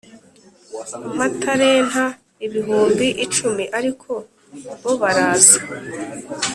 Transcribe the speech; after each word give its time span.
amatalenta 1.11 2.03
ibihumbi 2.45 3.07
icumi 3.25 3.63
ariko 3.77 4.11
bo 4.81 4.93
baraza 5.01 5.57